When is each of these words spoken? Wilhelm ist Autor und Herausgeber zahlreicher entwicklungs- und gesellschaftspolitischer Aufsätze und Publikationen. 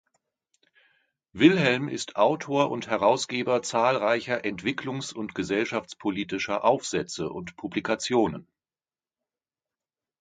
Wilhelm 1.31 1.87
ist 1.87 2.15
Autor 2.15 2.71
und 2.71 2.87
Herausgeber 2.89 3.61
zahlreicher 3.61 4.43
entwicklungs- 4.45 5.13
und 5.13 5.35
gesellschaftspolitischer 5.35 6.63
Aufsätze 6.63 7.29
und 7.29 7.55
Publikationen. 7.55 8.47